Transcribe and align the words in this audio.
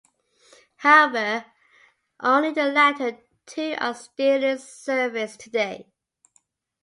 However, 0.77 1.45
only 2.21 2.51
the 2.53 2.65
latter 2.71 3.19
two 3.45 3.75
are 3.77 3.93
still 3.93 4.43
in 4.43 4.57
service 4.57 5.37
today. 5.37 5.91